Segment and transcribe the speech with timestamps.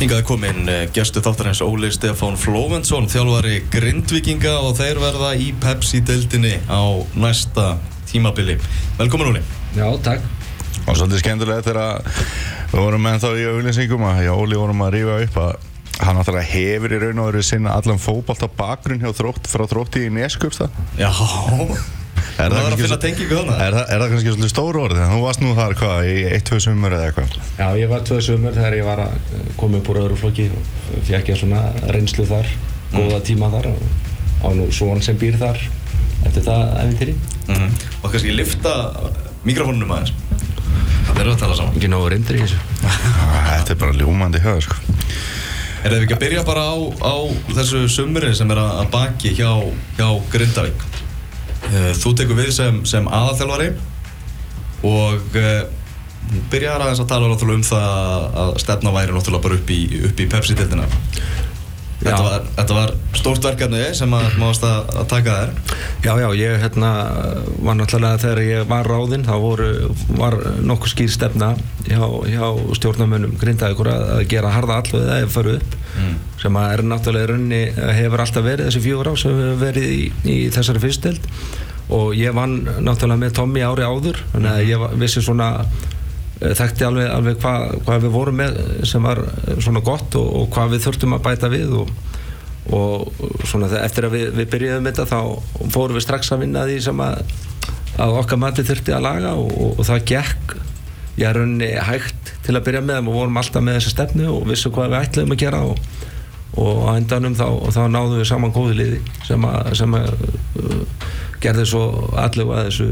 [0.00, 7.04] Hingaði komin gestu þáttarins Óli Stefán Flóvensson, þjálfari Grindvikinga og þeir verða í Pepsi-deildinni á
[7.20, 7.74] næsta
[8.08, 8.56] tímabili.
[8.96, 9.42] Velkomin Óli.
[9.76, 10.24] Já, takk.
[10.86, 12.00] Og svolítið skemmtilegt þegar
[12.72, 16.16] við vorum með þá í auðlinsingum að já, Óli vorum að rífa upp að hann
[16.16, 20.08] náttúrulega hefur í raun og veru sinna allan fókbalt á bakgrunn hjá þrótt frá þrótti
[20.08, 20.72] í Neskjöpsta.
[20.96, 21.88] Já, það var
[22.38, 23.60] að finna tengingu þannig.
[23.60, 25.02] Er, það- er það kannski svolítið stóru orðið?
[25.10, 27.36] Þú varst nú þar hvað, í eitt, tvö sumur eða eitthvað?
[27.58, 29.12] Já, ég var tvö sumur þegar ég var að
[29.56, 32.46] koma upp úr öðru flokki og fekk ég svona reynslu þar,
[32.94, 33.70] góða tíma þar
[34.40, 35.58] á nú svon sem býr þar
[36.26, 37.14] eftir það æfintýri.
[37.50, 37.68] Mm
[38.04, 38.74] Og kannski lifta
[39.44, 40.12] mikrofónunum aðeins.
[41.10, 41.76] Það við að tala saman.
[41.76, 42.58] Ekki nógu reyndir í þessu.
[43.50, 44.76] Þetta er bara ljúmandi höfð, sko.
[45.80, 46.76] Er það ekki að byrja bara á,
[47.08, 47.14] á
[47.56, 49.48] þessu sumri sem er að baki hjá,
[49.96, 50.82] hjá Grindavík?
[51.70, 53.70] Eh, Þú tekur við sem, sem aðalþjálfari
[54.88, 55.60] og uh,
[56.50, 60.86] byrjar aðeins að tala um það að stefna væri náttúrulega bara upp í, í Pepsi-dildina.
[62.00, 65.50] Þetta var, þetta var stórt verkefni sem að mást að, að taka þær.
[66.06, 66.92] Já, já, ég hérna
[67.66, 69.66] var náttúrulega þegar ég var ráðinn þá voru,
[70.16, 71.50] var nokkuð skýr stefna
[71.90, 72.00] hjá,
[72.32, 72.46] hjá
[72.78, 76.12] stjórnarmönnum grindaðið að, að gera harða allu eða ef fyrir upp Mm.
[76.38, 77.58] sem að er náttúrulega í rauninni
[77.98, 81.24] hefur alltaf verið þessi fjögur ár sem hefur verið í, í þessari fyrstild
[81.96, 82.54] og ég vann
[82.86, 85.90] náttúrulega með Tommy ári áður þannig að ég var- vissi svona eh,
[86.40, 88.56] þekkti alveg, alveg hvað hva við vorum með
[88.88, 91.90] sem var eh, svona gott og, og hvað við þurftum að bæta við og,
[92.72, 93.12] og
[93.44, 95.20] svona þegar eftir að við, við byrjuðum þetta þá
[95.74, 97.34] fórum við strax að vinna því sem að,
[98.00, 100.56] að okkar mati þurfti að laga og, og, það gekk
[101.20, 104.48] ég er rauninni hægt til að byrja með og vorum alltaf með þessa stefnu og
[104.48, 105.76] vissum hvað við ætlaðum að gera og,
[106.56, 107.46] á endanum þá,
[107.76, 110.08] þá náðum við saman góðu liði sem að, sem að
[110.62, 110.80] uh,
[111.44, 111.84] gerði svo
[112.16, 112.88] að þessu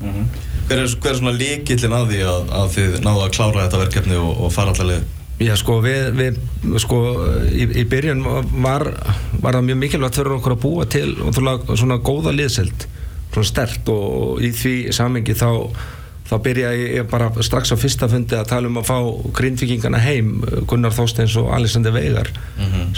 [0.00, 3.34] úr Pepsi-sæti Hver er, hver er svona líkillin að því að, að þið náðu að
[3.36, 5.04] klára þetta verkefni og, og fara allar leið?
[5.36, 6.38] Já sko við, við
[6.80, 7.00] sko
[7.52, 8.24] í, í byrjun
[8.64, 8.86] var,
[9.42, 12.86] var það mjög mikilvægt fyrir okkur að búa til ótrúlega svona góða liðseld
[13.34, 15.50] svona stert og í því samengi þá
[16.26, 18.96] þá byrjaði ég bara strax á fyrsta fundi að tala um að fá
[19.36, 22.32] grindvikingana heim Gunnar Þorsteins og Alexander Veigar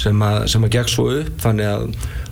[0.01, 1.85] sem, að, sem að gegn svo upp þannig að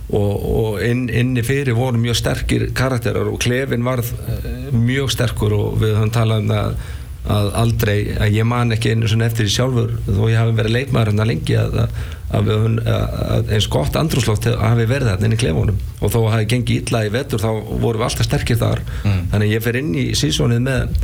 [0.07, 5.55] og, og inn, inni fyrir voru mjög sterkir karakterar og klefin varð eh, mjög sterkur
[5.57, 6.85] og við höfum talað um það
[7.27, 10.71] að aldrei, að ég man ekki einu svona eftir því sjálfur þó ég hafi verið
[10.77, 11.97] leikmaður hérna lengi að, að,
[12.31, 15.81] að, við höfum- að eins gott andrúsloft hafi verið þarna inn í klefunum.
[15.99, 17.49] Og þó hafi gengið illa í vetur þá
[17.83, 18.83] vorum við alltaf sterkir þar.
[19.03, 21.03] Þannig að ég fer inn í sísónið með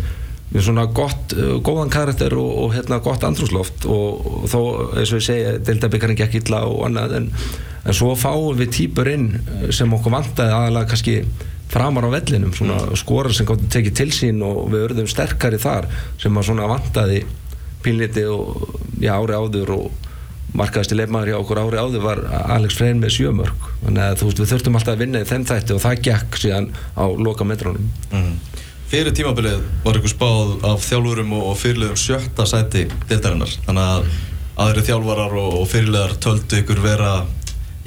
[0.61, 4.59] svona gott, uh, góðan karakter og, og hérna gott andrúsloft og, og þó,
[4.99, 7.31] eins og ég segi, deildabikkarinn gekk illa og annað en,
[7.83, 11.17] en svo fáum við típur inn uh, sem okkur vantaði aðalega kannski
[11.73, 15.89] framar á vellinum, svona skorar sem gáttu tekið til sín og við örðum sterkari þar
[16.21, 17.23] sem að svona vantaði
[17.83, 20.03] pínliti og já, ári áður og
[20.53, 22.21] markaðasti leifmaður hjá okkur ári áður var
[22.53, 25.45] Alex Freyr með sjömörk þannig að þú veist við þurftum alltaf að vinna í þeim
[25.49, 27.87] þætti og það gekk síðan á loka metrónum
[28.93, 33.49] Fyrir tímabilið var ykkur spáð af þjálfurum og fyrirliðum sjötta sæti deildarinnar.
[33.65, 34.09] Þannig að
[34.61, 37.13] aðri þjálfarar og, fyrirliðar töldu ykkur vera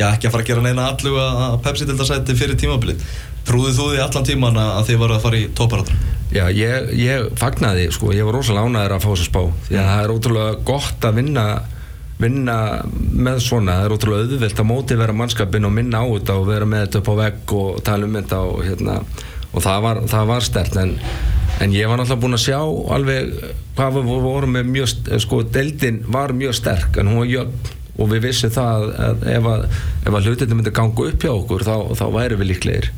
[0.01, 3.05] já, ekki að fara að gera neina allu að Pepsi deildarsæti fyrir tímabilið.
[3.47, 6.03] Trúðið þú því allan tíman að þið varu að fara í tóparáttur?
[6.35, 9.41] Já, ég, ég fagnaði, sko, ég var rosalega ánæður að fá þess að spá.
[9.69, 11.47] Því að það er ótrúlega gott að vinna
[12.19, 12.59] vinna
[13.15, 13.79] með svona.
[13.79, 17.03] Það er ótrúlega auðvelt að mótivera mannskapin og minna á þetta og vera með þetta
[17.05, 19.01] upp á vegg og tala um þetta og hérna
[19.57, 20.91] og það var, það var stert en,
[21.65, 22.59] en ég var náttúrulega búinn að sjá
[22.97, 23.31] alveg
[23.79, 27.73] hvað við vorum með mjög st- sko, deildin var mjög sterk en hún var jöfn.
[27.97, 29.63] Og við vissum það að ef að,
[30.11, 32.89] að hlutinni myndi ganga upp hjá okkur þá, þá væri við líklegir.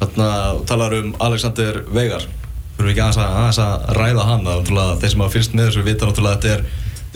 [0.00, 0.26] Þarna
[0.66, 2.26] talar um Alexander Veigar.
[2.78, 4.50] Fyrir ekki aðeins að, aðeins að ræða hann?
[5.00, 6.66] Þeir sem hafa fyrst með þessu vita náttúrulega að þetta er,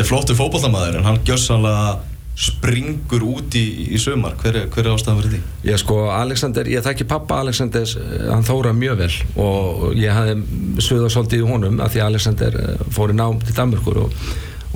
[0.03, 1.91] er flottu fótballtamaður en hann gjössanlega
[2.33, 5.41] springur út í, í sumar hver er, hver er ástæðan fyrir því?
[5.69, 9.11] Ég sko, Alexander, ég þekki pappa Alexanders, eh, hann þóra mjög vel
[9.45, 13.43] og ég hafði suða svolítið í honum af því að Alexander eh, fór í nám
[13.45, 14.17] til Danmörkur og,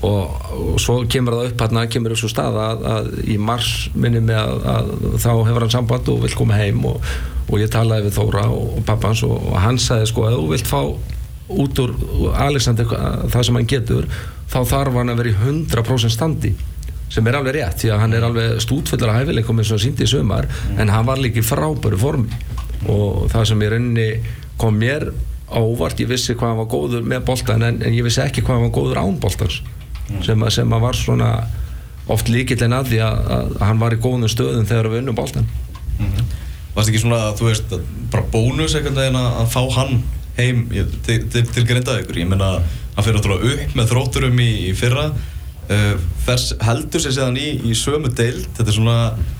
[0.04, 4.20] og, og svo kemur það upp hérna, kemur svo stað að, að í mars minni
[4.20, 4.92] með að, að
[5.25, 7.10] þá hefur hann samband og vill koma heim og,
[7.48, 10.69] og ég talaði við Þóra og, pappa hans og, hann sagði sko að þú vilt
[10.69, 10.81] fá
[11.56, 11.92] út úr
[12.36, 12.88] Alexander
[13.32, 14.08] það sem hann getur
[14.50, 16.56] þá þarf hann að vera í 100% standi
[17.12, 20.06] sem er alveg rétt því að hann er alveg stútfullur að hæfileikum eins og síndi
[20.06, 22.41] í sumar en hann var líka í frábæru formi.
[22.91, 24.08] Og það sem í rauninni
[24.61, 25.11] kom mér
[25.47, 28.43] á óvart, ég vissi hvað hann var góður með boltan en, en ég vissi ekki
[28.43, 29.61] hvað hann var góður án boltans.
[30.23, 31.31] Sem, að, sem að var svona
[32.12, 35.49] oft líkillin að því að, að hann var í góðum stöðum þegar við unnum boltan
[36.76, 37.73] Varst ekki svona, þú veist,
[38.12, 40.03] bara bónus veginn að að fá hann
[40.37, 40.67] heim
[41.06, 42.19] til, til, til Grindavíkur?
[42.20, 45.06] Ég meina hann fyrir náttúrulega upp með þrótturum í, í fyrra
[45.72, 45.92] uh,
[46.26, 48.48] fers, heldur sér séðan í, í sömu deild.
[48.56, 48.96] Þetta er svona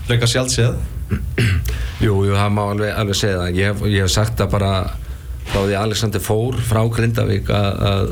[0.07, 0.77] fleika sjálfséð.
[2.03, 3.55] Jú, jú, það má alveg, alveg segja það.
[3.57, 4.71] Ég hef, ég hef sagt það bara
[5.47, 8.09] frá því að Alexander fór frá Grindavík að, að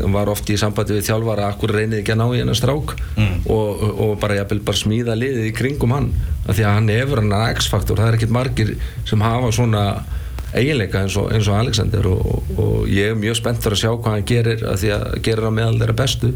[0.00, 2.92] hann var oft í sambandi við þjálfara akkur reynið ekki að ná í hennar strák?
[3.16, 3.38] Mm.
[3.54, 6.10] og, og bara, jafnvel bara smíða liðið í kringum hann.
[6.44, 8.02] Af því að hann hefur hann að X-faktor.
[8.02, 8.74] Það er ekkert margir
[9.08, 9.86] sem hafa svona
[10.56, 12.10] eiginleika eins og, eins og Alexander.
[12.10, 15.08] Og, og, og ég er mjög spenntur að sjá hvað hann gerir af því að
[15.26, 16.34] gerir hann meðal þeirra bestu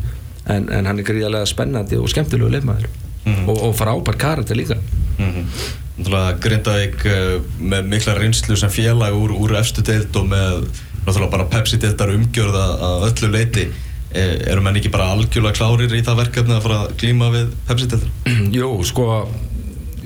[0.51, 2.89] en, en hann er gríðarlega spennandi og skemmtilegu leifmaður
[3.21, 3.49] Mhm.
[3.53, 4.79] og, og frábær karakter líka
[5.19, 5.45] mm
[6.01, 10.71] Náttúrulega Grindavík uh, með mikla reynslu sem félag úr, úr efstu deild og með
[11.31, 13.67] bara Pepsi-deildar umgjörða að öllu leiti
[14.15, 17.53] eh, eru menn ekki bara algjörlega klárir í það verkefni að fara að glíma við
[17.69, 18.11] Pepsi-deildar?
[18.59, 19.07] Jú, sko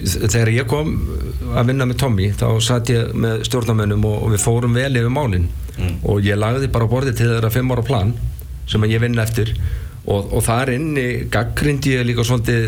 [0.05, 0.91] þegar ég kom
[1.55, 5.13] að vinna með Tommy þá satt ég með stjórnarmönnum og, og við fórum vel yfir
[5.15, 5.97] málin Mm.
[6.07, 8.13] og ég lagði bara á borðið til þeirra fimm ára plan
[8.71, 9.49] sem ég vinna eftir
[10.05, 12.67] og, og þar inni gaggrindi ég líka svolítið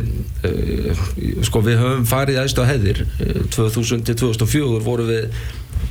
[0.49, 1.05] uh,
[1.45, 5.29] sko við höfum farið aðstu að hefðir uh, 2000 til 2004 vorum við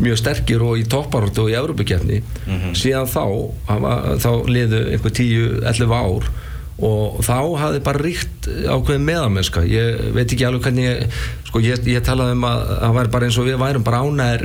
[0.01, 2.73] mjög sterkir og í topparhóttu og í Európa-kefni Mhm.
[2.75, 3.23] síðan þá
[3.69, 6.27] hafa, þá liðu einhver 10-11 ár
[6.75, 11.13] og þá hafði bara ríkt ákveðin meðamennska ég veit ekki alveg hvernig ég,
[11.47, 14.43] sko, ég, ég talaði um að það væri bara eins og við værum bara ánæðir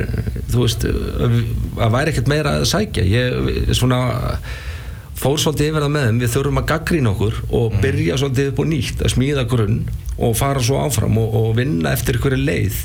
[0.53, 3.05] þú veist, að væri ekkert meira að sækja.
[3.11, 3.99] Ég svona
[5.21, 8.63] fór svolítið yfir það með þeim við þurfum að gaggrína okkur og byrja svolítið upp
[8.65, 9.77] og nýtt að smíða grunn
[10.17, 12.79] og fara svo áfram og, og vinna eftir einhverju leið.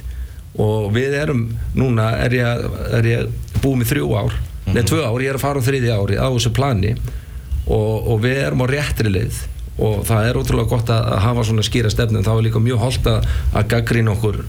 [0.65, 1.45] Og við erum
[1.75, 2.65] núna er ég,
[2.99, 4.35] er ég búið með þrjú ár.
[4.71, 6.93] Nei, tvö ár, ég er að fara á þriði ári á þessu plani.
[7.65, 9.39] Og, og við erum á réttri leið.
[9.75, 12.79] Og það er ótrúlega gott að, hafa svona skýra stefnu en þá er líka mjög
[12.83, 13.27] holdt að,
[13.71, 14.41] gaggrína okkur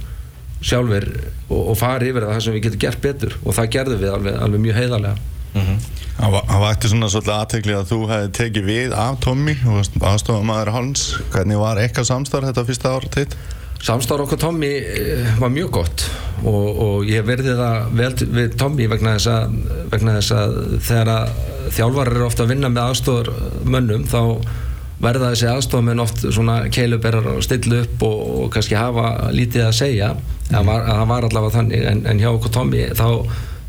[0.66, 1.06] sjálfur
[1.50, 3.34] og, og fara yfir það sem við getum gert betur.
[3.44, 5.32] Og það gerðum við alveg, alveg mjög heiðarlega.
[5.56, 10.00] Það va- það vakti svona svolítið aðtekli að þú hefði tekið við af Tommy og
[10.00, 13.36] aðstofum maður hans hvernig var eitthvað samstarf þetta fyrsta ára þitt?
[13.86, 16.06] Samstára okkar Tommy eh, var mjög gott
[16.42, 19.58] og, og ég verði það vel við Tommy vegna þess að,
[19.92, 20.54] vegna þess að
[20.88, 21.34] þegar að
[21.76, 24.22] þjálfarar eru ofta að vinna með aðstofamönnum þá
[25.04, 29.76] verða þessi aðstofamenn oft svona keiluberar og stilla upp og, og kannski hafa lítið að
[29.76, 30.08] segja.
[30.48, 33.08] Það var, var allavega þannig en, en hjá okkur Tommy þá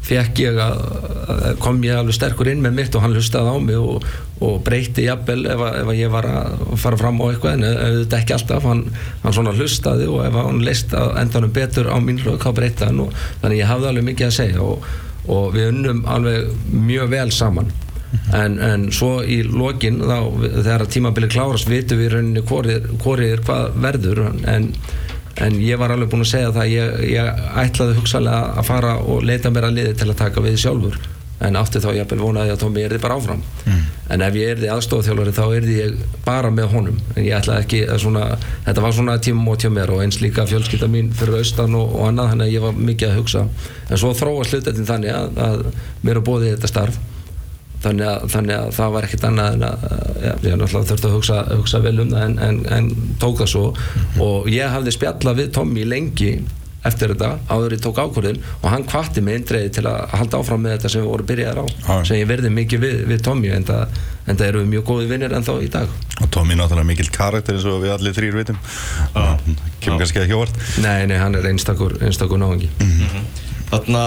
[0.07, 0.83] fekk ég að,
[1.33, 4.05] að kom ég alveg sterkur inn með mitt og hann hlustaði á mig og,
[4.43, 8.37] og breyti jafnvel ef, ef ég var að fara fram á eitthvað en auðvitað ekki
[8.37, 8.85] alltaf, hann,
[9.23, 12.87] hann svona hlustaði og ef hann leist að endanum betur á mín rauk þá breyti
[12.87, 14.87] hann og þannig ég hafði alveg mikið að segja og,
[15.27, 17.75] og við unnum alveg mjög vel saman.
[18.31, 23.43] En, en svo í lokin þá þegar tímabili klárast vitum við í rauninni hvorið er
[23.43, 24.21] hvað verður.
[24.47, 24.69] En
[25.43, 28.95] En ég var alveg búinn að segja það að ég, ég ætlaði hugsalega að fara
[29.03, 30.97] og leita mér að liði til að taka við sjálfur.
[31.45, 33.43] En átti þá ég vonaði að Tómi erði bara áfram.
[34.09, 36.97] En ef ég erði aðstofþjálfari þá erði ég bara með honum.
[37.13, 38.23] En ég ætlaði ekki að svona
[38.65, 42.07] þetta var svona tímum og mér og eins líka fjölskylda mín fyrir austan og, og
[42.09, 43.45] annað þannig að ég var mikið að hugsa.
[43.91, 45.61] En svo þróa slutetinn þannig að, að
[46.01, 46.97] mér er bóðið þetta starf
[47.87, 49.87] þannig að, þannig að það var ekkert annað en að
[50.27, 53.51] ja, ég náttúrulega þurfti að hugsa, hugsa vel um það en, en, en tók það
[53.55, 53.65] svo.
[54.27, 56.31] Og ég hafði spjallað við Tommy lengi
[56.87, 60.61] eftir þetta áður ég tók ákvörðin og hann kvatti mig eindreiði til að halda áfram
[60.63, 61.95] með þetta sem við vorum byrjaðar á Já.
[62.09, 65.09] sem ég verði mikið við, við Tommy en það, en það eru við mjög góði
[65.11, 65.97] vinnir ennþá í dag.
[66.21, 68.61] Og Tommy náttúrulega mikill karakter eins og við allir þrýr vitum.
[68.61, 69.25] Já.
[69.81, 69.99] Kemur Já.
[70.05, 70.63] kannski ekki óvart.
[70.85, 72.41] Nei, nei, hann er einstakur, einstakur
[73.67, 74.01] náðingi Þarna,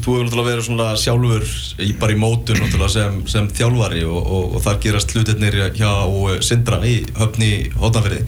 [0.00, 1.44] þú hefur náttúrulega verið svona sjálfur
[1.84, 5.90] í, bara í mótun náttúrulega sem, sem þjálfari og, og, og þar gerast hlutirnir hjá
[6.08, 8.22] eh, Sindra í höfni Hóttanfyrði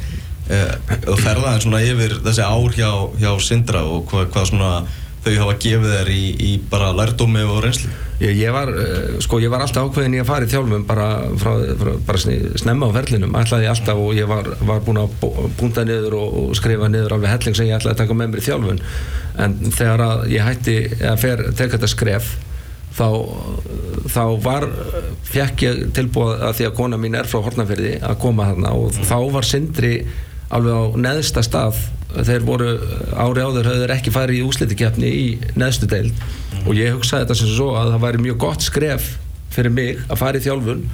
[0.53, 0.75] eh,
[1.09, 4.73] og ferða en svona yfir þessi ár hjá, hjá Sindra og hvað, hvað svona
[5.27, 7.91] þau hafa gefið þér í, í bara lærdómi og reynslu?
[8.17, 11.09] Ég, ég, var, eh, sko, ég var alltaf ákveðin í að fara í þjálfum bara,
[11.37, 11.51] frá,
[11.83, 15.85] frá, bara snemma á ferlinum ætlaði alltaf og ég var, var búinn að bú- búnda
[15.85, 18.47] niður og, og skrifa niður alveg helling sem ég ætlaði að taka með mér í
[18.49, 18.81] þjálfun.
[19.45, 20.77] En þegar að ég hætti
[21.13, 22.31] að fer, teka þetta skref
[22.97, 23.09] þá,
[24.09, 24.65] þá var
[25.29, 28.97] fekk ég tilbúið að því að kona mín er frá Hortnafyrði að koma þarna og
[28.97, 29.93] þá var Sindri
[30.57, 31.83] alveg á neðsta stað
[32.25, 32.71] þeir voru
[33.13, 35.27] ári áður höfður ekki farið í úslitikefni í
[35.59, 36.25] neðstu deild.
[36.67, 39.11] Og ég hugsaði þetta sem svo að það væri mjög gott skref
[39.55, 40.87] fyrir mig að fara í þjálfun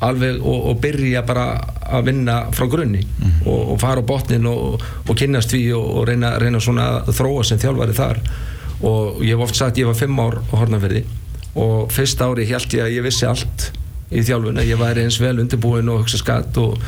[0.00, 1.46] alveg og, og byrja bara
[1.92, 3.02] að vinna frá grunni
[3.44, 7.44] og, og fara á botnin og, og kynnast því og, reyna, reyna svona að þróa
[7.44, 8.22] sem þjálfari þar.
[8.80, 11.04] Og ég hef oft sagt ég var fimm ár á Hortnafyrði
[11.60, 13.70] og fyrsta ári held ég að ég vissi allt
[14.10, 16.78] í þjálfun að ég væri eins vel undirbúin og hugsa skatt og,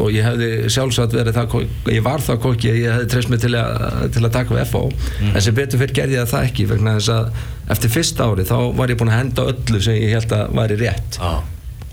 [0.00, 1.54] og ég hefði sjálfsagt verið það
[1.92, 3.82] ég var það kokki að ég hefði treyst mig til að,
[4.14, 7.12] til að taka við FH en sem betur fyrir gerði ég það ekki vegna þess
[7.12, 10.54] að eftir fyrsta ári þá var ég búin að henda öllu sem ég held að
[10.58, 11.18] væri rétt.
[11.20, 11.32] Já.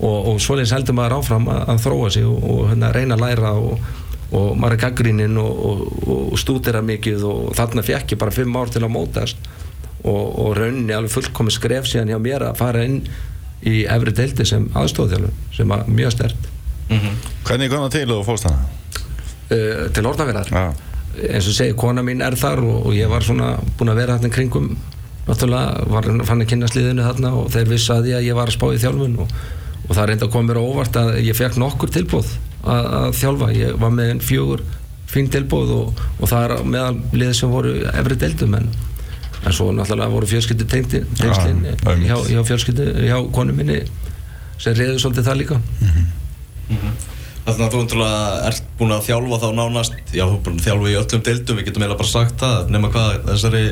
[0.00, 3.24] og, og svoleiðis heldur maður áfram að, að þróa sig og, og hérna, reyna að
[3.26, 3.88] læra og,
[4.30, 8.84] og maður er gaggríninn og, stúdera mikið og þarna fekk ég bara fimm ár til
[8.86, 9.50] að mótast.
[10.00, 13.02] Og, og rauninni alveg fullkomi skref síðan hjá mér að fara inn
[13.68, 16.48] í efri deildi sem aðstofþjálfur sem var mjög stert
[16.90, 17.18] Mhm.
[17.46, 18.64] Hvernig kom það til og fórst hana?
[19.50, 20.64] uh, til orðaverðar Já.
[21.34, 24.18] eins og segi, kona mín er þar og, og ég var svona búin að vera
[24.18, 24.68] þarna kringum
[25.26, 28.50] náttúrulega, var, fann að kynna sliðinu þarna og þeir vissi að ég, að ég var
[28.50, 29.32] að spá í þjálfun og,
[29.88, 32.30] og það reynda að koma mér á óvart að ég fekk nokkur tilbúð
[32.64, 34.62] að, að þjálfa, ég var með einn fjögur
[35.10, 38.68] fín tilbúð og, og það er meðal liðið sem voru efri deildum en,
[39.46, 41.82] en svo náttúrulega voru fjölskyldu tengslin Já, einmitt.
[42.06, 43.80] hjá, hjá fjölskyldu, hjá konu minni
[44.60, 45.60] sem reyður svolítið það líka
[47.40, 50.66] Þannig að þú náttúrulega ert búin að þjálfa þá nánast, já þú er búin að
[50.66, 53.62] þjálfa í öllum deildum, við getum eiginlega bara sagt það, nema hvað þessari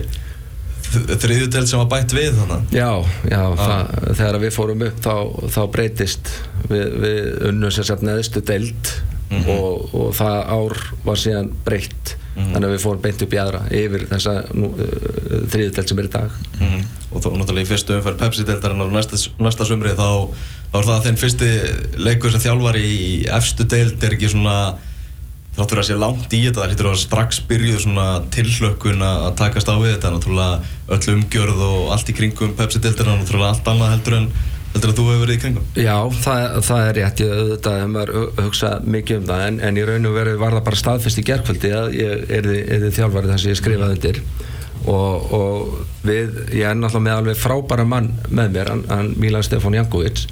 [0.88, 2.73] þriðju deild sem var bætt við þannig.
[2.73, 2.90] Já,
[3.28, 5.14] já það, þegar við fórum upp þá,
[5.52, 6.33] þá breytist.
[6.71, 8.95] Við, við unnum sér satt neðstu deild
[9.45, 13.61] og, og það ár var síðan breytt þannig að við fórum beint upp í aðra
[13.75, 14.83] yfir þessa uh,
[15.52, 16.37] þriðju deild sem er í dag.
[16.59, 16.83] Mm.
[17.09, 20.11] Og þá náttúrulega í fyrstu umferð Pepsi-deildarinn á næsta, næsta sumri þá,
[20.73, 21.49] þá er það þinn fyrsti
[22.04, 22.92] leikur sem þjálfar í
[23.38, 23.97] efstu deild.
[24.04, 24.59] Er ekki svona
[25.59, 29.73] þáttur að sé langt í þetta, það hlýtur að strax byrjuð svona tilhlökkun að takast
[29.73, 30.12] á við þetta.
[30.14, 30.61] Náttúrulega
[30.95, 34.30] öll umgjörð og allt í kringum Pepsi-deildarinn náttúrulega allt annað heldur en
[34.75, 35.65] heldur en þú hefur verið í kringum?
[35.81, 39.61] Já, það, það er rétt, ég auðvitað hef maður hu- hugsað mikið um það en,
[39.69, 42.91] en í raun og veru var það bara staðfest í gerkvöldi að ég erði, erði
[42.99, 44.21] þjálfari þar sem ég skrifaði undir.
[44.89, 45.73] Og, og
[46.07, 50.23] við, ég er náttúrulega með alveg frábæra mann með mér, hann, hann Milan Stefán Jankovic.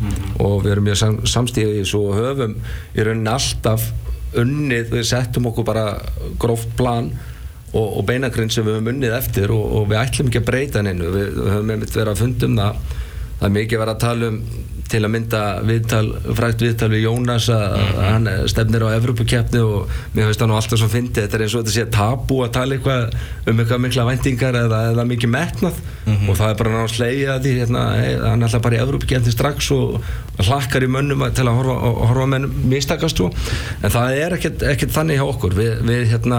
[0.41, 2.55] Og við erum mjög sam, samstíðið í þessu og höfum
[2.95, 3.89] í rauninni alltaf
[4.39, 5.85] unnið, við settum okkur bara
[6.43, 7.11] gróft plan
[7.73, 10.85] og, og beinagrinn sem við höfum unnið eftir og, og við ætlum ekki að breyta
[10.87, 12.95] hennu við, höfum einmitt verið að funda um það
[13.41, 14.41] það er mikið verið að tala um
[14.87, 16.05] til að mynda viðtal,
[16.39, 20.55] frækt viðtal við Jónas að að hann stefnir á Evrópukeppni og mér finnst það nú
[20.61, 21.25] alltaf svo fyndið.
[21.25, 23.17] Þetta er eins og þetta sé tabu að tala eitthvað
[23.51, 25.81] um eitthvað mikla væntingar eða, eða mikið metnað.
[26.07, 27.83] Og það er bara náttúrulega slegið að því hérna,
[28.29, 30.07] hann er alltaf bara í Evrópukeppni strax og
[30.47, 33.33] hlakkar í mönnum að- til að horfa, að horfa menn mistakast svo.
[33.83, 35.59] en það er ekkert, ekkert þannig hjá okkur.
[35.59, 36.39] Við, við hérna,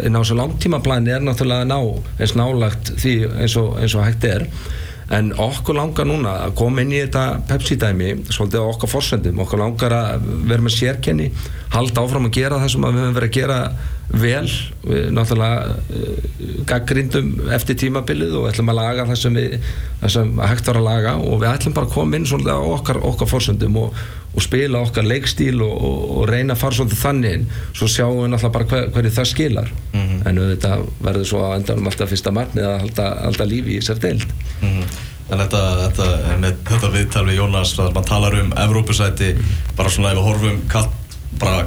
[0.00, 3.14] á þessu langtímaplæni er náttúrulega að ná eins nálagt því
[3.44, 4.48] eins og, eins og hægt er
[5.12, 9.60] en okkur langar núna að koma inn í þetta Pepsi-dæmi svolítið á okkar forsendum, okkur
[9.60, 11.26] langar að vera með sérkenni,
[11.74, 13.58] halda áfram að gera það sem við höfum verið að gera
[14.14, 14.48] vel.
[14.84, 16.32] Við náttúrulega uh,
[16.68, 19.70] gaggrindum eftir tímabilið og ætlum að laga það sem, við,
[20.02, 21.14] það sem hægt var að laga.
[21.24, 24.04] Og við ætlum bara að koma inn svolítið á okkar, okkar forsendum og,
[24.34, 27.48] og spila okkar leikstíl og, og, og reyna að fara svolítið þannig inn.
[27.72, 29.72] Svo sjáum við náttúrulega bara hver, hverju það skilar.
[30.26, 34.00] En auðvitað verður svo að endanum alltaf fyrsta markmið að halda, halda lífi í sér
[34.02, 34.26] deild.
[34.60, 34.86] Mhm.
[35.32, 36.06] En þetta, þetta,
[36.68, 39.30] þetta viðtal við Jónas þar hann talar um Evrópusæti
[39.78, 41.16] bara svona ef við horfum kallt,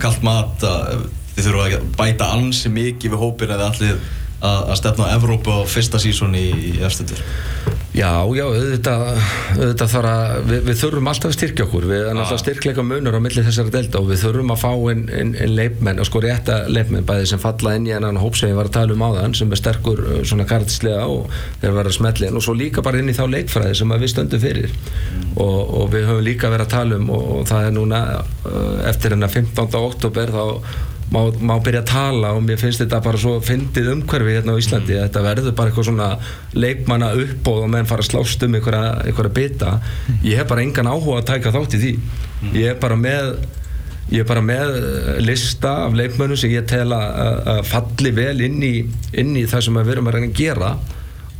[0.03, 3.97] kallt mat þið þurfum að bæta ansi mikið við hópin eða allir
[4.41, 7.23] að, stefna á Evrópu á fyrsta sísón í, efstundur
[7.97, 9.03] Já, já, auðvitað,
[9.55, 13.15] auðvitað þarf að, við, við þurfum alltaf að styrkja okkur, við erum alltaf styrkleika munur
[13.17, 16.21] á milli þessara delta og við þurfum að fá inn, inn, inn leifmenn, og sko
[16.21, 19.05] rétta leifmenn, bæði sem falla inn í hennan hóp sem ég var að tala um
[19.07, 22.53] áðan, sem er sterkur uh, svona kartislega og þeir verða að smetli inn og svo
[22.59, 24.75] líka bara inn í þá leikfræði sem við stöndum fyrir.
[25.33, 28.77] Og, og við höfum líka verið að tala um og, og það er núna uh,
[28.91, 29.73] eftir hennar 15.
[29.81, 30.45] oktober þá
[31.13, 34.61] má, má byrja að tala og mér finnst þetta bara svo fyndið umhverfi hérna á
[34.61, 36.09] Íslandi þetta verður bara eitthvað svona
[36.57, 39.77] leikmanna uppbóð og menn fara að slást um einhverja, bita.
[40.25, 41.93] Ég hef bara engan áhuga að tæka þátt í því.
[42.57, 43.37] Ég er bara með
[44.07, 48.61] ég er bara með eh, lista af leikmönnum sem ég tel að falli vel inn
[48.63, 48.75] í,
[49.19, 50.75] inn í það sem við erum að reyna að gera.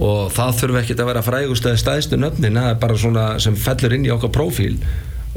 [0.04, 3.56] Og það þurfi ekkert að vera frægust eða stæðstu nöfnin, það er bara svona sem
[3.58, 4.76] fellur inn í okkar prófíl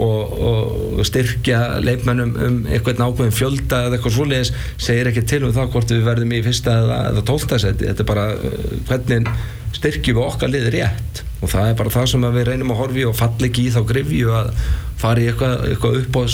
[0.00, 5.56] og, og styrkja leikmennum um einhvern ákveðin fjölda eða eitthvað svoleiðis segir ekki til um
[5.56, 9.34] það hvort við verðum í fyrsta eða, eða tóltasæti þetta er bara uh, hvernig
[9.76, 12.82] styrkjum við okkar liði rétt og það er bara það sem að við reynum að
[12.82, 14.50] horfi og falli ekki í þá grifju að
[15.00, 16.24] fara í eitthvað, eitthvað upp á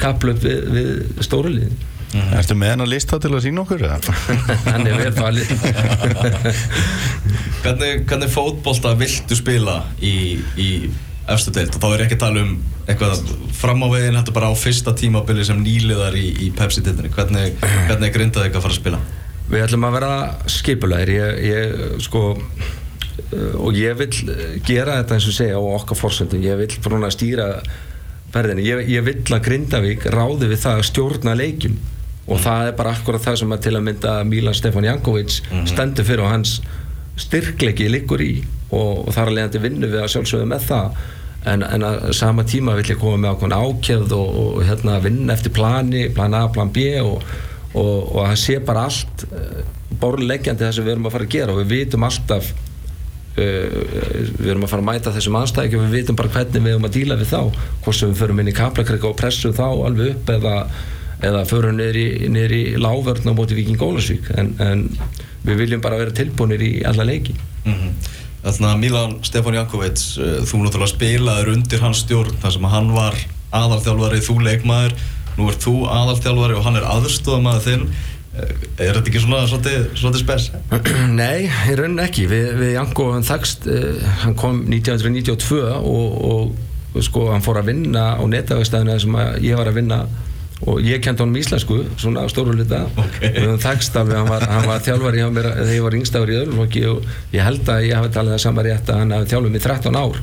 [0.00, 3.80] kaplöp við, við stóru liðin Ertu með hennar lista til að sína okkur?
[3.88, 4.14] eða?
[4.70, 5.48] hann er vel falið
[7.64, 10.68] Hvernig, hvernig fótbolta viltu spila í, í
[11.32, 12.54] efstu deild og þá er ég ekki að tala um
[12.84, 17.54] eitthvað fram á veginn heldur bara á fyrsta tímabili sem nýliðar í, í Pepsi-deildinni hvernig,
[17.88, 19.00] hvernig er grindað eitthvað að fara að spila?
[19.48, 20.12] Við ætlum að vera
[20.52, 24.10] skipulegir ég, ég sko uh, og ég vil
[24.66, 27.48] gera þetta eins og segja á okkar fórsöndum, ég vil frá að stýra
[28.34, 31.76] ferðinni, ég, ég vil að Grindavík ráði við það að stjórna leikjum.
[32.24, 36.06] Og það er bara akkurat það sem að til að mynda Milan Stefán Jankovic stendur
[36.08, 36.54] fyrir og hans
[37.20, 38.30] styrkleiki liggur í
[38.74, 41.04] og, og þar að leiðandi vinnu við að sjálfsögðu með það.
[41.44, 45.34] En, en að sama tíma vill ég koma með ákveðin ákjöð og, og hérna, vinna
[45.34, 47.18] eftir plani, plan A, plan B og,
[47.76, 49.58] og, og það sé bara allt uh,
[50.00, 51.52] borðleggjandi það sem við erum að fara að gera.
[51.52, 53.76] Og við vitum alltaf uh,
[54.40, 56.96] við erum að fara að mæta þessum anstækjum við vitum bara hvernig við erum að
[56.96, 57.62] díla við þá.
[57.84, 60.56] Hvort sem við förum inn í kaplakrika og pressum þá alveg upp eða,
[61.28, 64.88] eða förum niður í, lágvörn á móti Viking Gólasvík en, en
[65.44, 67.36] við viljum bara vera tilbúinir í alla leiki.
[67.68, 68.22] Mhm.
[68.44, 72.90] Þannig að Milan Stefán Jankovic, uh, þú náttúrulega spilaður undir hans stjórn þar sem hann
[72.94, 73.16] var
[73.54, 74.98] aðalþjálfari, þú leikmaður,
[75.38, 77.86] nú ert þú aðalþjálfari og hann er aðstofamaður þinn.
[78.34, 80.48] Uh, Er þetta ekki svona svolítið, spes?
[81.20, 86.16] Nei, í rauninni ekki við, við Janko hann þakst uh, hann kom 1992 og,
[86.94, 90.00] og sko hann fór að vinna á netavegstæðinu sem ég var að vinna
[90.70, 92.84] og ég kent honum íslensku svona á stóru hluta.
[92.94, 93.18] Ok.
[93.20, 95.96] og við höfum þakst af hann var, hann var þjálfari hjá mér þegar ég var
[95.98, 99.16] yngstafur í öðruflokki og ég held að ég hafi talið það saman rétt að hann
[99.16, 100.22] hafi þjálfað mig 13 ár.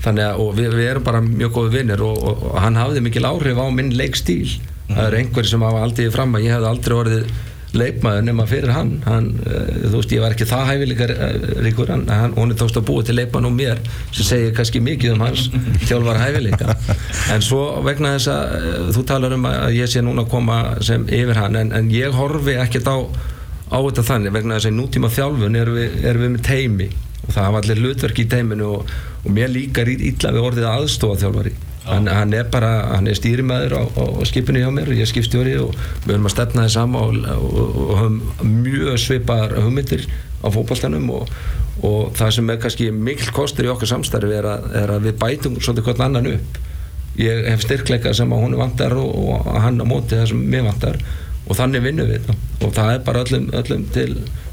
[0.00, 3.26] Þannig að við, við erum bara mjög góði vinnir og, og, og hann hafði mikil
[3.28, 4.58] áhrif á minn leikstíl.
[4.90, 7.32] Það er einhverjir sem hafa aldrei fram að ég hefði aldrei orðið
[7.76, 11.90] leikmaður nema fyrir hann, hann uh, þú veist ég var ekki það hæfileikar uh, ríkur.
[11.92, 13.78] Hann, hann er tókst að búa til leikmann og mér
[14.10, 15.44] sem segir kannski mikið um hans
[15.88, 16.74] þjálfar hæfileika.
[17.36, 20.58] En svo vegna þess að uh, þú talar um að ég sé núna að koma
[20.86, 22.96] sem yfir hann en, en ég horfi ekkert á
[23.70, 24.34] á þetta þannig.
[24.34, 27.82] Vegna þess að nútíma þjálfun erum við, erum við með teimi og það hafa allir
[27.84, 31.52] hlutverk í teiminu og, og mér líkar í- illa við orðið aðstofa þjálfari
[31.86, 35.06] hann, hann er bara, hann er stýrimæður á, á, á skipinu hjá mér og ég
[35.06, 35.72] er skipstjóri og
[36.04, 38.20] við höfum að stefna þið sama og, og, og höfum
[38.64, 40.06] mjög svipaðar hugmyndir
[40.40, 41.32] á fótballstanum og,
[41.86, 45.18] og það sem er kannski mikil kostur í okkar samstarfi er að, er að við
[45.22, 46.60] bætum svolítið hvern annan upp.
[47.20, 50.68] Ég hef styrkleika sem að hún vantar og, og hann á móti það sem mér
[50.68, 51.00] vantar
[51.46, 52.36] og þannig vinnum við þetta.
[52.60, 54.10] Og það er bara öllum, öllum til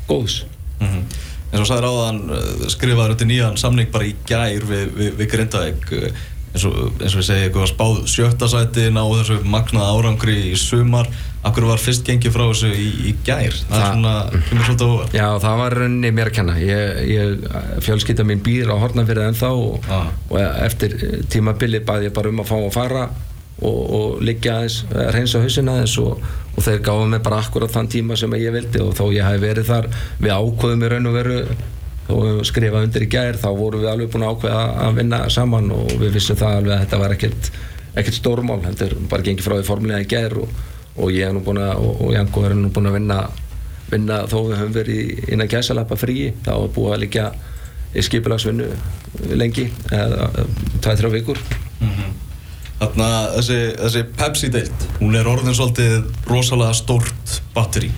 [0.10, 0.44] góðs.
[0.82, 1.08] Mm
[1.48, 2.18] En svo sagði ráðan,
[2.74, 5.86] skrifaður undir nýjan samning bara í gær við, við, við Grindavík
[6.58, 10.56] eins og, eins og við segja eitthvað spáð sjötta sæti ná þessu magnaða árangri í
[10.60, 11.10] sumar.
[11.48, 13.56] Akkur var fyrst gengið frá þessu í, í gær?
[13.70, 14.16] Það er svona,
[14.50, 16.58] kemur svolítið óvar Já, það var rauninni mér að kenna.
[16.60, 17.48] Ég, ég,
[17.86, 19.88] fjölskylda mín býr á Hortnafjörði ennþá og,
[20.34, 20.98] og eftir
[21.32, 23.06] tímabili bað ég bara um að fá að fara
[23.62, 27.74] og, og liggja aðeins, að reynsa hausina aðeins og, og þeir gáðu mig bara akkurat
[27.74, 29.90] þann tíma sem ég vildi og þó ég hef verið þar
[30.20, 31.40] við ákvöðum í raun og veru
[32.08, 35.72] höfum skrifað undir í gær þá vorum við alveg búin að ákveða að vinna saman
[35.76, 37.50] og við vissum það alveg að þetta var ekkert,
[38.00, 40.56] ekkert stórmál, þetta er bara gengið frá því formulega í gær og,
[40.98, 43.20] og ég er nú búin að og, og Janko er nú búin að vinna
[43.92, 47.28] vinna þó við höfum verið í- innan gæsalappa fríi þá er búið að liggja
[47.98, 48.66] í skipulagsvinnu
[49.40, 49.64] lengi
[49.96, 50.26] eða
[50.84, 51.40] tvæð-þrjá vikur.
[52.78, 53.06] Þarna
[53.38, 57.90] þessi, þessi Pepsi-deild, hún er orðin svolítið rosalega stórt batteri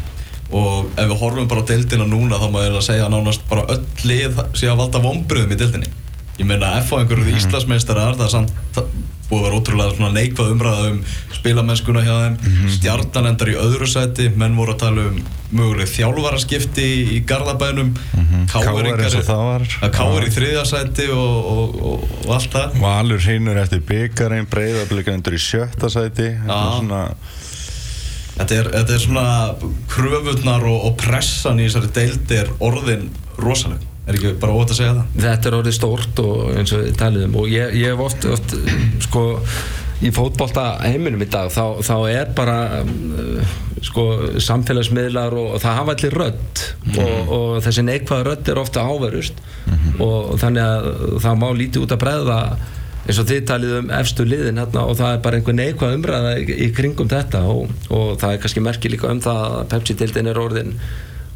[0.50, 3.84] og ef við horfum bara á deildina núna þá maður að segja nánast bara öll
[4.10, 5.92] lið sé að valda vombriðum í deildinni.
[6.40, 7.38] Ég meina F á einhverju mm.
[7.38, 8.92] Íslandsmeistarar það er samt það
[9.30, 11.02] búið að vera ótrúlega neikvað umræða um
[11.36, 12.38] spilamennskuna hjá þeim.
[12.40, 12.70] Mm.
[12.74, 15.20] stjarnan endar í öðru sæti menn voru að tala um
[15.54, 17.92] möguleg þjálfaraskipti í Garðabænum.
[18.16, 19.68] Mm KR eins og það var.
[19.94, 22.80] Káur í þriðja sæti og, og, og, og allt það.
[22.82, 26.32] Valur heinur eftir byggarinn breyðablikandur í sjötta sæti
[28.40, 29.26] Þetta er Þetta er, svona
[29.92, 33.84] kröfurnar og, og pressan í þessari deild er orðin rosaleg.
[34.10, 35.18] Er ekki bara ótt að segja það?
[35.22, 38.56] þetta er orðið stórt og eins og taliðum og ég, ég hef oft, oft
[39.06, 39.26] sko
[40.00, 42.94] í fótbolta heiminum í dag þá, þá er bara um,
[43.86, 44.06] sko
[44.42, 46.64] samfélagsmiðlar og, og það hafa allir rödd.
[46.96, 49.44] Og, og þessi neikvæða rödd er ofta áverust.
[50.02, 50.90] Og þannig að
[51.26, 52.40] það má lítið út að bregða
[53.10, 56.34] eins og þið talið um efstu liðin hérna, og það er bara einhver neikvæð umræða
[56.38, 60.30] í, í kringum þetta og, og það er kannski merki líka um það að Pepsi-dildin
[60.30, 60.76] er orðin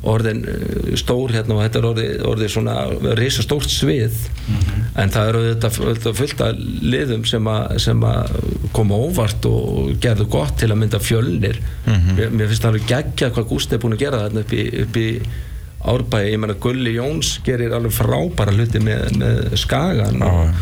[0.04, 2.76] orðin uh, stór hérna og þetta er orðið, orðið svona
[3.20, 4.18] risa stórt svið
[5.00, 8.36] en það eru þetta fullt, af liðum sem að, sem að
[8.76, 11.62] koma óvart og gerðu gott til að mynda fjölnir.
[11.88, 14.68] Mér, mér finnst það alveg geggja hvað Gústi er búin að gera þarna upp í,
[14.84, 15.08] upp í
[15.94, 20.54] árbæði, ég meina Gulli Jóns gerir alveg frábæra hluti með, með skagan og,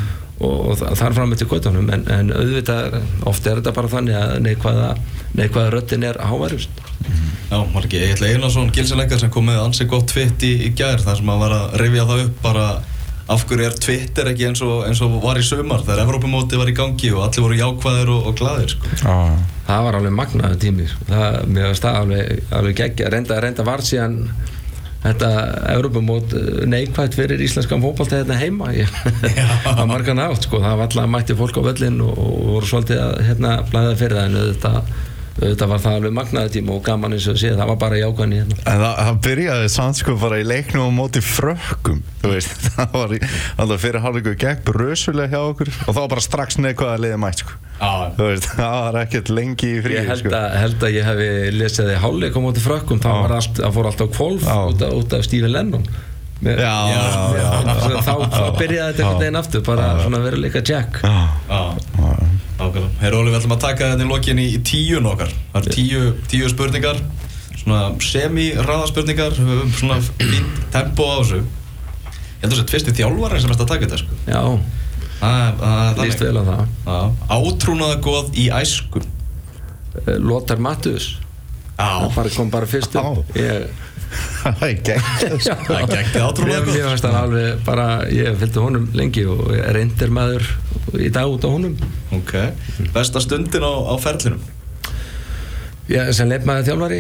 [0.48, 4.88] og, þar fram eftir göttunum en, en auðvitað ofta er þetta bara þannig að neikvæða,
[5.40, 6.82] neikvæða röddin er hávarust
[7.52, 11.20] Já, Marki Egil Einarsson, gilsileikar sem kom með ansi gott tvitt í, í gær þar
[11.20, 12.68] sem að var að rifja það upp bara
[13.32, 16.72] af hverju er Twitter ekki eins og, eins og var í sumar þegar Evrópumóti var
[16.72, 18.96] í gangi og allir voru jákvæðir og, og glaðir sko.
[19.02, 19.14] Já,
[19.68, 21.08] það var alveg magnaður tími sko.
[21.12, 24.18] það, mér varst það alveg, alveg geggja reynda, reynda var síðan
[25.02, 25.30] þetta
[25.74, 28.72] Europamót eh, neikvægt fyrir íslenskan fótbolta hérna heima.
[29.66, 30.62] Á margan átt sko.
[30.62, 34.20] það var alltaf mætti fólk á völlin og, og voru svolítið að hérna blæða fyrir
[34.20, 34.92] það en auðvitað,
[35.42, 38.04] þetta var það alveg magnaði tíma og gaman eins og sé það var bara í
[38.04, 38.60] hérna.
[38.62, 43.18] En það, það byrjaði samt sko bara í leiknum á móti frökkum veist, það var
[43.18, 47.71] alltaf fyrir hálfleiku gegn brösulega hjá okkur og var bara strax neikvæða liðið mætt sko
[48.46, 50.32] það var ekkert lengi í frí ég held sko.
[50.38, 53.76] að, held að ég hefði lesið þið hálfleik á móti frökkum það, var allt, það
[53.78, 55.86] fór alltaf kvolf út, af- út af Stephen Lennon.
[56.42, 57.02] Já, já,
[57.38, 57.50] já,
[58.02, 60.96] þá, þá byrjaði þetta einhvern veginn aftur bara svona verið leika Jack.
[61.06, 61.20] Já,
[61.52, 61.60] já,
[62.58, 62.90] ákveðlega.
[63.04, 65.36] Herra Óli, við ætlum að taka þetta í lokin í, í tíun okkar.
[65.54, 66.02] Það eru tíu,
[66.34, 67.02] tíu spurningar,
[67.62, 71.42] svona semi-raða spurningar, við höfum svona fínt tempo á þessu.
[71.46, 74.22] Ég held að þetta fyrsti þjálfari sem erst að taka þetta, sko.
[74.26, 74.81] já, Það það er
[76.02, 76.62] líst vel á það.
[76.86, 77.00] Já.
[77.38, 79.02] Átrúnaða góð í æsku.
[80.06, 81.14] Eh, Lothar Matthäus
[81.82, 83.32] það kom bara fyrst upp.
[83.36, 83.66] Ég,
[84.44, 85.04] það er gegn
[85.42, 86.76] það er geggjað átrúnaða Mér- góð.
[86.78, 89.44] Mér fannst hann alveg bara, ég fylgdi honum lengi og
[89.76, 90.48] reyndir maður
[91.00, 91.76] í dag út á honum.
[92.18, 92.34] Ok,
[92.96, 94.42] besta stundin á, á ferlinum.
[95.92, 97.00] Já, sem leifmaði þjálfari.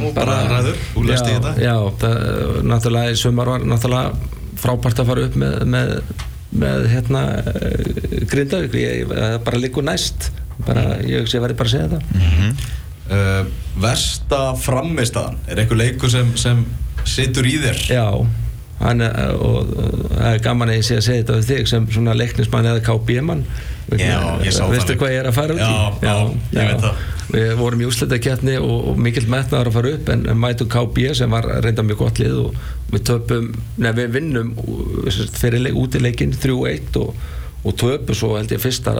[0.00, 1.50] Og bara ræður, þú lest í þetta?
[1.60, 4.14] Já, það, náttúrulega í sumar var náttúrulega
[4.60, 5.92] frábært að fara upp með, með,
[6.50, 10.30] með hérna eh, Grindavík, ég, það bara liggur næst.
[10.66, 12.68] Bara, ég sé verið bara að segja það.
[13.10, 13.46] Uh,
[13.82, 16.60] versta frammistaðan, er einhver leikur sem, sem
[17.08, 17.80] situr í þér?
[17.90, 18.04] Já,
[18.80, 22.68] og það er gaman að ég sé að segja þetta við þig sem svona leiknismann
[22.70, 23.42] eða KB-mann
[23.98, 24.20] Já,
[24.70, 25.66] Veistu hvað ég er að fara út í?
[25.66, 26.12] Já, já,
[26.54, 27.00] ég veit það.
[27.34, 31.34] Við vorum í úsletaketni og, og mikill metnaður að fara upp en, mætu KB sem
[31.34, 32.60] var reynda mjög gott lið og
[32.94, 33.48] við töpum,
[33.82, 34.52] neða við vinnum
[35.40, 37.18] fyrir leik, útileikin 3-1 og,
[37.66, 38.94] og töpum svo held ég fyrsta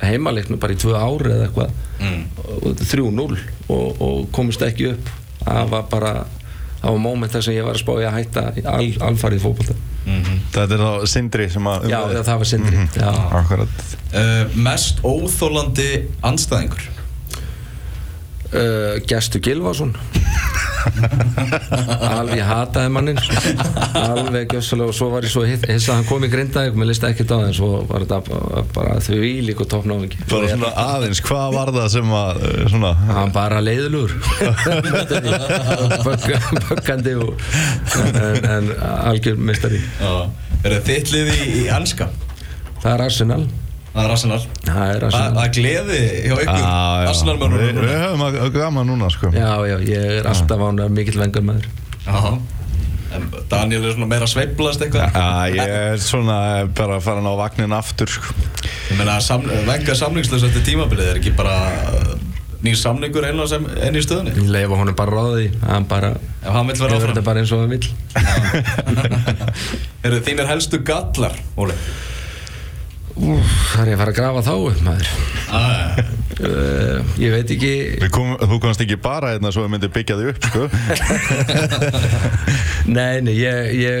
[0.00, 2.20] heimaleiknum bara í tvö ári eða eitthvað Mm.
[2.64, 3.34] og 3-0
[3.68, 5.08] og, og komist ekki upp
[5.42, 6.12] það var bara
[6.88, 9.76] var móment þar sem ég var að spá ég að hætta í al, alfarið fótbolta.
[10.06, 12.86] Mm þetta er þá Sindri sem að já það var sindri.
[12.96, 13.10] Já.
[13.40, 13.82] Akkurat.
[14.14, 15.90] Uh, mest óþólandi
[16.26, 16.88] anstæðingur?
[18.50, 19.92] Uh, Gestu Gilvason
[22.00, 23.18] alveg hataði mannin
[23.94, 26.88] alveg gjössalega og svo var ég svo hitt hissa að hann kom í grindaðið mér
[26.90, 30.48] listi ekkert á það en svo var þetta bara, bara þau í líka toppnáðingi bara
[30.50, 33.58] svona aðeins, hvað var það sem að uh, svona hann bara
[36.70, 37.30] böggandi og,
[38.02, 40.12] en, en algjör mistari Já.
[40.64, 42.06] Er það þitt lið í, í anska?
[42.82, 43.44] það er Arsenal
[43.90, 44.38] Það er Arsenal.
[44.62, 45.34] það er Það Arsenal.
[45.34, 46.62] Það er gleði hjá ykkur.
[46.62, 47.08] Já, já.
[47.10, 49.30] Arsenal við, höfum að, að gama núna sko.
[49.34, 51.66] Já já ég er alltaf ánað mikill vengar maður.
[52.06, 52.38] Já.
[53.10, 55.16] En Daniel er svona meira sveiplast eitthvað?
[55.18, 56.36] Já, ég er svona
[56.78, 58.36] bara farin á vagnin aftur sko.
[58.92, 61.56] Ég meina sam, venga samningslaus eftir tímabilið er ekki bara
[61.90, 62.12] uh,
[62.62, 64.36] nýr samningur einlega sem enn í stöðunni?
[64.38, 67.26] Ég leifa honum bara ráði hann bara Ef hann vill vera hefur þetta áfram.
[67.32, 67.90] bara eins og hann vill.
[70.06, 71.74] Eru þínir helstu gallar, Óli?
[73.16, 75.08] Það er að fara að grafa þá upp maður?
[75.50, 75.98] Ah,
[76.46, 77.72] uh, ég veit ekki.
[78.14, 80.62] Kom, Þú komst ekki bara hérna svo við myndum byggja þig upp sko.
[82.96, 84.00] nei, nei, ég ég,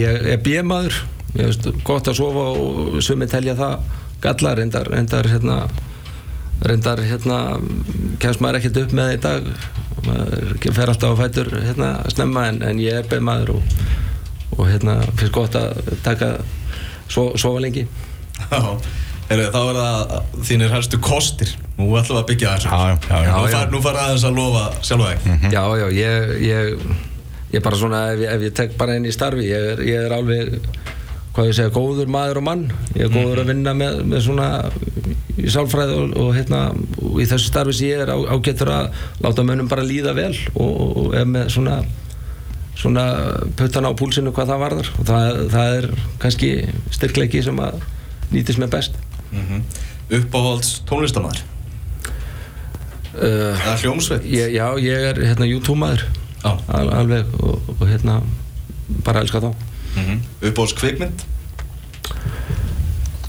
[0.00, 1.00] ég er
[1.34, 3.76] veist, gott að sofa og sumi telja það
[4.20, 5.60] galla reyndar, reyndar hérna
[6.60, 7.38] reyndar hérna
[8.20, 9.42] kemst maður ekkert upp með það í dag.
[10.00, 13.76] Maður fer alltaf á fætur hérna snemma en, en ég er bíemaður og,
[14.56, 16.38] og hérna finnst gott að taka
[17.10, 17.86] sofa lengi.
[18.50, 18.60] Já,
[19.30, 20.14] Heru, þá er það
[20.48, 21.50] þínir helstu kostir.
[21.78, 22.70] Nú ætlum við að byggja þessu.
[22.70, 23.34] Já, já, já, já.
[23.36, 25.44] Nú far, nú far aðeins að lofa sjálfa þig.
[25.54, 26.88] Já, já, ég, ég,
[27.54, 30.08] ég bara svona, ef ég, ef ég tek bara inn í starfi, ég er, ég
[30.08, 30.58] er alveg,
[31.36, 32.66] hvað ég segja, góður maður og mann.
[32.96, 34.50] Ég er góður að vinna með, með svona
[35.38, 36.64] í sálfræði og, og hérna,
[37.06, 38.90] og í þessu starfi sem ég er á, ágættur að
[39.24, 41.80] láta mönnum bara líða vel og, og, og er með svona,
[42.80, 43.04] svona
[43.58, 44.90] puttana á púlsinu hvað það varðar.
[44.98, 45.88] Og það, það er
[46.22, 46.50] kannski
[46.96, 47.80] styrkleiki sem að
[48.32, 48.98] nýtist mér best.
[49.30, 49.62] mm -hmm.
[50.10, 51.44] Uppáhalds tónlistamæður
[53.10, 56.04] Uh, Eða hljómsveit ég, já, ég er hérna YouTube-maður,
[56.44, 56.52] Já.
[56.68, 58.20] al, alveg, og, og hérna,
[59.04, 59.50] bara elska þá.
[59.50, 60.20] mm -hmm.
[60.48, 61.24] Uppáhalds kvikmynd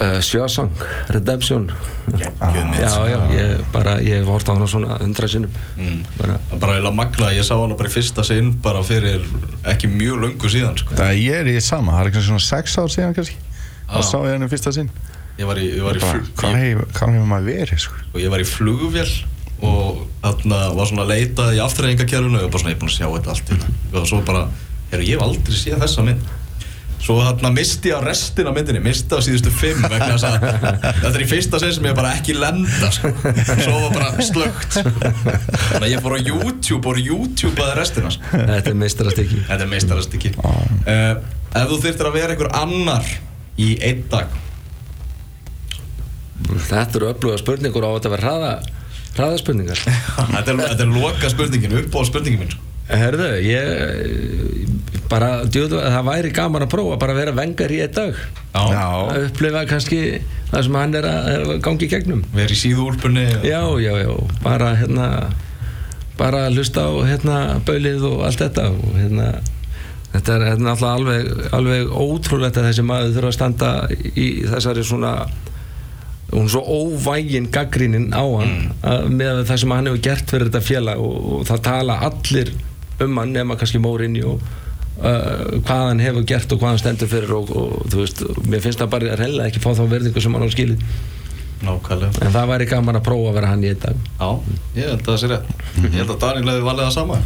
[0.01, 0.71] Uh, Sjösang,
[1.13, 1.67] Redemption
[2.09, 5.99] Kjöðmynd Já, já, ég bara, ég hef hort á hana svona hundra sinnum mm.
[6.17, 9.21] bara, bara eiginlega magna Ég sá hana bara í fyrsta sinn bara fyrir
[9.69, 10.97] ekki mjög löngu síðan sko.
[10.97, 13.91] Það ég er í sama, það er ekki svona sex ár síðan kannski Já.
[13.91, 14.91] Það sá ég henni fyrsta sinn
[15.37, 18.01] Ég var í, ég var í, Bara, flug, Hvað ég, hefur maður verið sko?
[18.09, 19.07] og ég var í flugvél
[19.61, 22.97] og þarna var svona að leita í afturreyingakerfinu og bara svona ég er búin að
[22.97, 24.47] sjá þetta allt og svo bara,
[24.89, 26.31] heyrðu, ég hef aldrei séð þessa mynd
[27.01, 30.45] svo þarna misti ég á restina af myndinni, misti á síðustu fimm vegna þess að
[31.01, 33.11] þetta er í fyrsta sinn sem ég bara ekki lenda sko.
[33.65, 34.93] svo var bara slögt sko.
[34.93, 38.29] þannig að ég fór á YouTube og YouTube aði restina sko.
[38.35, 41.15] Þetta er meistarast ekki þetta er meistarast ekki uh,
[41.57, 43.13] ef þú þyrftir að vera einhver annar
[43.57, 44.39] í einn dag
[46.41, 48.53] Þetta eru öfluga spurningur á þetta að vera hraða
[49.15, 52.67] hraðaspurningar Þetta er, er loka spurningin, upp á spurningin minn sko.
[52.91, 54.70] Herðu, ég
[55.11, 58.19] bara, djúðu, það væri gaman að prófa bara að vera vengar í einn dag.
[58.55, 60.01] Já, að upplifa kannski
[60.51, 62.25] það sem hann er að, er að gangi í gegnum.
[62.35, 63.47] Verið í síðúlpunni og...
[63.47, 64.11] Já, já, já,
[64.43, 65.07] bara hérna
[66.21, 69.29] bara að hlusta á hérna baulið og allt þetta og hérna
[70.11, 73.71] þetta er hérna alltaf alveg, alveg ótrúlegt að þessi maður þurfa að standa
[74.11, 75.13] í þessari svona
[76.31, 80.49] hún er svo óvægin gaggrínin á hann að, með það sem hann hefur gert fyrir
[80.49, 82.53] þetta félag og, og það tala allir
[83.01, 84.43] um hann nema kannski Mórinni og
[84.99, 88.63] uh, hvað hann hefur gert og hvað hann stendur fyrir og, og þú veist, mér
[88.65, 90.85] finnst það bara reynilega ekki fá þá verðingu sem hann á skilið.
[91.61, 92.25] Nákvæmlega.
[92.25, 93.97] En það væri gaman að prófa að vera hann í einn dag.
[94.17, 94.29] Já,
[94.79, 95.51] ég held að það sé rétt.
[95.83, 97.19] Ég held að Daniel hefði valið það sama.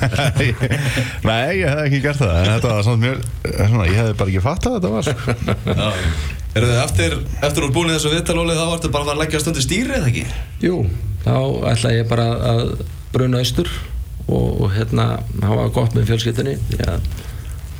[1.28, 4.32] Nei, ég hef ekki gert það En þetta var samt mjög svona, Ég hefði bara
[4.32, 5.18] ekki fattað að þetta var sko.
[5.76, 5.90] Já.
[6.50, 7.12] Eru þið eftir,
[7.46, 10.24] eftir úr búin í þessu viðtalóli þá ertu bara að leggja stundi stýri eða ekki?
[10.64, 10.80] Jú,
[11.22, 11.36] þá
[11.70, 12.62] ætla ég bara að
[13.14, 13.70] bruna austur
[14.30, 15.08] og, og hérna
[15.42, 17.10] hafa gott með fjölskyldunni því að,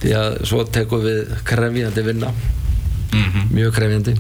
[0.03, 2.35] því að svo tekum við krefjandi vinna.
[3.11, 3.49] Mhm.
[3.55, 4.19] mjög krefjandi.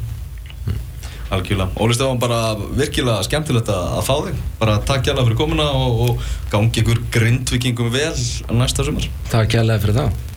[1.30, 1.70] Algjörlega.
[1.78, 4.40] Óli Stefán bara virkilega skemmtilegt að fá þig.
[4.58, 8.16] Bara takk hjá fyrir komuna og, og gangi ykkur grindvikingum vel
[8.50, 9.06] næsta sumar.
[9.30, 10.29] Takk kærlega fyrir það